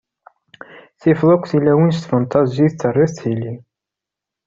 [1.01, 3.53] Tifeḍ akk tilawin, s tfentaẓit terriḍ-d tili.